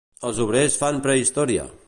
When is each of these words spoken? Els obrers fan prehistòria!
Els 0.29 0.39
obrers 0.45 0.79
fan 0.85 0.99
prehistòria! 1.05 1.73